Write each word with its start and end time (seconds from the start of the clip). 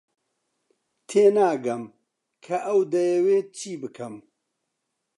تێناگەم 1.07 1.83
کە 2.45 2.57
ئەو 2.67 2.79
دەیەوێت 2.93 3.47
چی 3.57 3.73
بکەم. 3.81 4.15